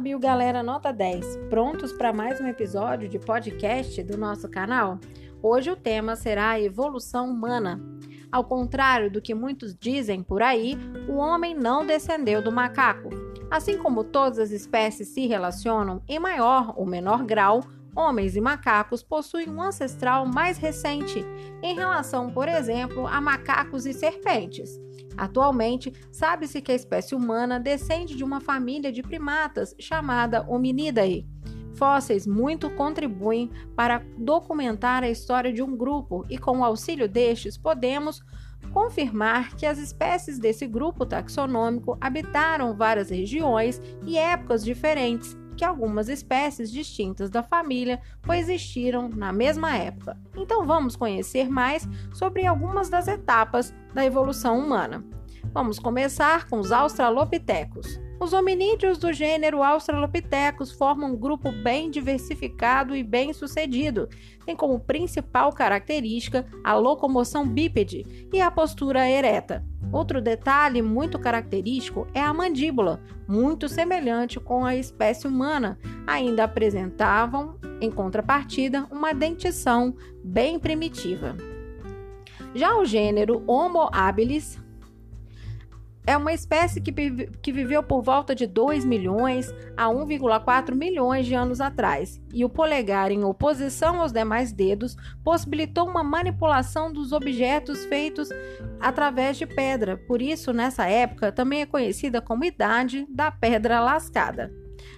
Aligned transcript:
Bio 0.00 0.18
Galera 0.18 0.60
Nota 0.60 0.92
10, 0.92 1.36
prontos 1.48 1.92
para 1.92 2.12
mais 2.12 2.40
um 2.40 2.48
episódio 2.48 3.08
de 3.08 3.16
podcast 3.16 4.02
do 4.02 4.18
nosso 4.18 4.48
canal? 4.48 4.98
Hoje 5.40 5.70
o 5.70 5.76
tema 5.76 6.16
será 6.16 6.50
a 6.50 6.60
evolução 6.60 7.30
humana. 7.30 7.80
Ao 8.32 8.42
contrário 8.42 9.08
do 9.08 9.22
que 9.22 9.36
muitos 9.36 9.72
dizem 9.72 10.20
por 10.20 10.42
aí, 10.42 10.76
o 11.08 11.12
homem 11.12 11.54
não 11.54 11.86
descendeu 11.86 12.42
do 12.42 12.50
macaco. 12.50 13.10
Assim 13.48 13.78
como 13.78 14.02
todas 14.02 14.40
as 14.40 14.50
espécies 14.50 15.06
se 15.06 15.28
relacionam 15.28 16.02
em 16.08 16.18
maior 16.18 16.74
ou 16.76 16.84
menor 16.84 17.22
grau, 17.22 17.60
homens 17.94 18.36
e 18.36 18.40
macacos 18.40 19.02
possuem 19.02 19.48
um 19.48 19.60
ancestral 19.60 20.26
mais 20.26 20.58
recente, 20.58 21.24
em 21.62 21.74
relação, 21.74 22.30
por 22.30 22.48
exemplo, 22.48 23.06
a 23.06 23.20
macacos 23.20 23.86
e 23.86 23.92
serpentes. 23.92 24.80
Atualmente, 25.16 25.92
sabe-se 26.10 26.60
que 26.60 26.72
a 26.72 26.74
espécie 26.74 27.14
humana 27.14 27.60
descende 27.60 28.16
de 28.16 28.24
uma 28.24 28.40
família 28.40 28.90
de 28.90 29.02
primatas 29.02 29.74
chamada 29.78 30.44
Hominidae. 30.48 31.26
Fósseis 31.74 32.26
muito 32.26 32.70
contribuem 32.70 33.50
para 33.74 34.02
documentar 34.16 35.02
a 35.02 35.10
história 35.10 35.52
de 35.52 35.62
um 35.62 35.76
grupo 35.76 36.24
e, 36.30 36.38
com 36.38 36.58
o 36.58 36.64
auxílio 36.64 37.08
destes, 37.08 37.56
podemos 37.58 38.22
confirmar 38.72 39.54
que 39.56 39.66
as 39.66 39.78
espécies 39.78 40.38
desse 40.38 40.66
grupo 40.66 41.04
taxonômico 41.04 41.96
habitaram 42.00 42.74
várias 42.74 43.10
regiões 43.10 43.80
e 44.06 44.16
épocas 44.16 44.64
diferentes, 44.64 45.36
que 45.56 45.64
algumas 45.64 46.08
espécies 46.08 46.70
distintas 46.70 47.30
da 47.30 47.42
família 47.42 48.00
coexistiram 48.26 49.08
na 49.08 49.32
mesma 49.32 49.76
época. 49.76 50.18
Então 50.36 50.66
vamos 50.66 50.96
conhecer 50.96 51.48
mais 51.48 51.88
sobre 52.12 52.46
algumas 52.46 52.88
das 52.88 53.08
etapas 53.08 53.74
da 53.94 54.04
evolução 54.04 54.58
humana. 54.58 55.04
Vamos 55.52 55.78
começar 55.78 56.48
com 56.48 56.58
os 56.58 56.72
australopitecos. 56.72 58.00
Os 58.22 58.32
hominídeos 58.32 58.98
do 58.98 59.12
gênero 59.12 59.64
Australopithecus 59.64 60.70
formam 60.70 61.10
um 61.10 61.16
grupo 61.16 61.50
bem 61.50 61.90
diversificado 61.90 62.94
e 62.94 63.02
bem 63.02 63.32
sucedido. 63.32 64.08
Tem 64.46 64.54
como 64.54 64.78
principal 64.78 65.52
característica 65.52 66.46
a 66.62 66.72
locomoção 66.74 67.44
bípede 67.44 68.28
e 68.32 68.40
a 68.40 68.48
postura 68.48 69.10
ereta. 69.10 69.66
Outro 69.90 70.22
detalhe 70.22 70.80
muito 70.80 71.18
característico 71.18 72.06
é 72.14 72.20
a 72.20 72.32
mandíbula, 72.32 73.02
muito 73.26 73.68
semelhante 73.68 74.38
com 74.38 74.64
a 74.64 74.76
espécie 74.76 75.26
humana. 75.26 75.76
Ainda 76.06 76.44
apresentavam, 76.44 77.58
em 77.80 77.90
contrapartida, 77.90 78.86
uma 78.88 79.12
dentição 79.12 79.96
bem 80.22 80.60
primitiva. 80.60 81.36
Já 82.54 82.76
o 82.76 82.84
gênero 82.84 83.42
Homo 83.48 83.88
habilis 83.92 84.61
é 86.06 86.16
uma 86.16 86.32
espécie 86.32 86.80
que, 86.80 86.92
que 86.92 87.52
viveu 87.52 87.82
por 87.82 88.02
volta 88.02 88.34
de 88.34 88.46
2 88.46 88.84
milhões 88.84 89.52
a 89.76 89.86
1,4 89.86 90.74
milhões 90.74 91.26
de 91.26 91.34
anos 91.34 91.60
atrás, 91.60 92.20
e 92.32 92.44
o 92.44 92.48
polegar, 92.48 93.10
em 93.10 93.24
oposição 93.24 94.00
aos 94.00 94.12
demais 94.12 94.52
dedos, 94.52 94.96
possibilitou 95.22 95.88
uma 95.88 96.02
manipulação 96.02 96.92
dos 96.92 97.12
objetos 97.12 97.84
feitos 97.84 98.28
através 98.80 99.36
de 99.36 99.46
pedra. 99.46 99.96
Por 99.96 100.20
isso, 100.20 100.52
nessa 100.52 100.86
época, 100.86 101.30
também 101.30 101.62
é 101.62 101.66
conhecida 101.66 102.20
como 102.20 102.44
idade 102.44 103.06
da 103.08 103.30
pedra 103.30 103.80
lascada. 103.80 104.52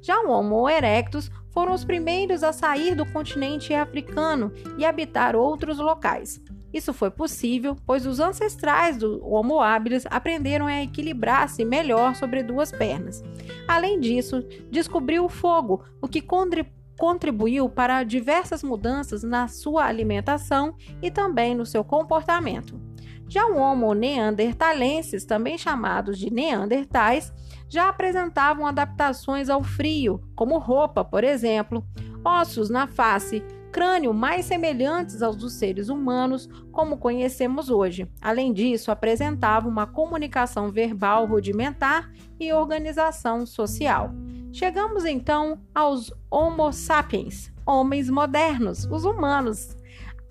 Já 0.00 0.20
o 0.20 0.30
Homo 0.30 0.68
erectus 0.68 1.30
foram 1.50 1.72
os 1.72 1.84
primeiros 1.84 2.42
a 2.42 2.52
sair 2.52 2.94
do 2.94 3.06
continente 3.06 3.74
africano 3.74 4.52
e 4.76 4.84
habitar 4.84 5.34
outros 5.36 5.78
locais. 5.78 6.40
Isso 6.72 6.92
foi 6.92 7.10
possível, 7.10 7.76
pois 7.86 8.06
os 8.06 8.20
ancestrais 8.20 8.96
do 8.98 9.24
Homo 9.26 9.60
habilis 9.60 10.04
aprenderam 10.10 10.66
a 10.66 10.82
equilibrar-se 10.82 11.64
melhor 11.64 12.14
sobre 12.14 12.42
duas 12.42 12.70
pernas. 12.70 13.22
Além 13.66 13.98
disso, 13.98 14.44
descobriu 14.70 15.24
o 15.24 15.28
fogo, 15.30 15.82
o 16.02 16.06
que 16.06 16.22
contribuiu 16.98 17.68
para 17.70 18.04
diversas 18.04 18.62
mudanças 18.62 19.22
na 19.22 19.48
sua 19.48 19.84
alimentação 19.84 20.74
e 21.00 21.10
também 21.10 21.54
no 21.54 21.64
seu 21.64 21.82
comportamento. 21.82 22.78
Já 23.30 23.46
o 23.46 23.58
Homo 23.58 23.94
neanderthalensis, 23.94 25.24
também 25.24 25.58
chamados 25.58 26.18
de 26.18 26.32
neandertais, 26.32 27.32
já 27.68 27.88
apresentavam 27.90 28.66
adaptações 28.66 29.50
ao 29.50 29.62
frio, 29.62 30.20
como 30.34 30.58
roupa, 30.58 31.04
por 31.04 31.22
exemplo, 31.22 31.84
ossos 32.24 32.70
na 32.70 32.86
face, 32.86 33.44
crânio 33.78 34.12
mais 34.12 34.46
semelhantes 34.46 35.22
aos 35.22 35.36
dos 35.36 35.52
seres 35.52 35.88
humanos, 35.88 36.48
como 36.72 36.98
conhecemos 36.98 37.70
hoje. 37.70 38.10
Além 38.20 38.52
disso, 38.52 38.90
apresentava 38.90 39.68
uma 39.68 39.86
comunicação 39.86 40.72
verbal 40.72 41.26
rudimentar 41.26 42.10
e 42.40 42.52
organização 42.52 43.46
social. 43.46 44.10
Chegamos 44.52 45.04
então 45.04 45.60
aos 45.72 46.12
Homo 46.28 46.72
sapiens, 46.72 47.52
homens 47.64 48.10
modernos, 48.10 48.84
os 48.86 49.04
humanos 49.04 49.76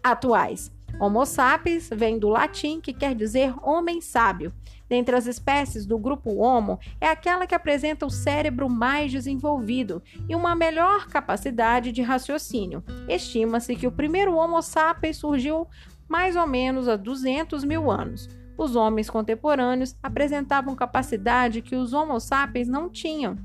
atuais. 0.03 0.69
Homo 0.99 1.23
sapiens 1.27 1.89
vem 1.93 2.17
do 2.17 2.27
latim 2.27 2.81
que 2.81 2.91
quer 2.91 3.13
dizer 3.13 3.53
homem 3.61 4.01
sábio. 4.01 4.51
Dentre 4.89 5.15
as 5.15 5.27
espécies 5.27 5.85
do 5.85 5.95
grupo 5.95 6.37
Homo, 6.37 6.79
é 6.99 7.07
aquela 7.07 7.45
que 7.45 7.53
apresenta 7.53 8.03
o 8.03 8.09
cérebro 8.09 8.67
mais 8.67 9.11
desenvolvido 9.11 10.01
e 10.27 10.35
uma 10.35 10.55
melhor 10.55 11.05
capacidade 11.07 11.91
de 11.91 12.01
raciocínio. 12.01 12.83
Estima-se 13.07 13.75
que 13.75 13.85
o 13.85 13.91
primeiro 13.91 14.35
Homo 14.35 14.59
sapiens 14.63 15.17
surgiu 15.17 15.67
mais 16.09 16.35
ou 16.35 16.47
menos 16.47 16.87
há 16.87 16.95
200 16.95 17.63
mil 17.63 17.91
anos. 17.91 18.27
Os 18.57 18.75
homens 18.75 19.07
contemporâneos 19.07 19.95
apresentavam 20.01 20.75
capacidade 20.75 21.61
que 21.61 21.75
os 21.75 21.93
Homo 21.93 22.19
sapiens 22.19 22.67
não 22.67 22.89
tinham 22.89 23.37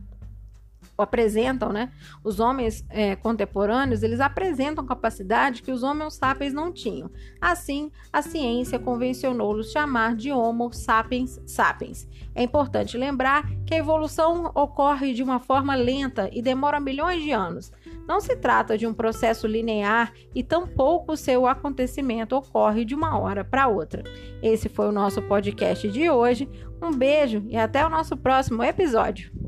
apresentam, 1.02 1.70
né? 1.70 1.90
Os 2.22 2.40
homens 2.40 2.84
é, 2.88 3.16
contemporâneos, 3.16 4.02
eles 4.02 4.20
apresentam 4.20 4.86
capacidade 4.86 5.62
que 5.62 5.70
os 5.70 5.82
homens 5.82 6.14
sapiens 6.14 6.52
não 6.52 6.72
tinham. 6.72 7.10
Assim, 7.40 7.90
a 8.12 8.22
ciência 8.22 8.78
convencionou-los 8.78 9.72
chamar 9.72 10.16
de 10.16 10.32
Homo 10.32 10.72
sapiens 10.72 11.40
sapiens. 11.46 12.08
É 12.34 12.42
importante 12.42 12.96
lembrar 12.96 13.46
que 13.66 13.74
a 13.74 13.78
evolução 13.78 14.50
ocorre 14.54 15.12
de 15.12 15.22
uma 15.22 15.38
forma 15.38 15.74
lenta 15.74 16.30
e 16.32 16.40
demora 16.40 16.80
milhões 16.80 17.22
de 17.22 17.32
anos. 17.32 17.72
Não 18.06 18.20
se 18.20 18.36
trata 18.36 18.76
de 18.76 18.86
um 18.86 18.94
processo 18.94 19.46
linear 19.46 20.12
e 20.34 20.42
tampouco 20.42 21.16
seu 21.16 21.46
acontecimento 21.46 22.36
ocorre 22.36 22.84
de 22.84 22.94
uma 22.94 23.18
hora 23.18 23.44
para 23.44 23.68
outra. 23.68 24.02
Esse 24.42 24.68
foi 24.68 24.88
o 24.88 24.92
nosso 24.92 25.22
podcast 25.22 25.88
de 25.88 26.10
hoje. 26.10 26.48
Um 26.82 26.92
beijo 26.92 27.44
e 27.48 27.56
até 27.56 27.86
o 27.86 27.90
nosso 27.90 28.16
próximo 28.16 28.62
episódio. 28.64 29.41